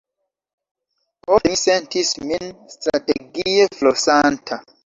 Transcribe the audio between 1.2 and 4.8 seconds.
Ofte mi sentis min strategie flosanta.